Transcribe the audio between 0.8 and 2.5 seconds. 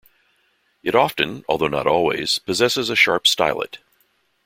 It often, although not always,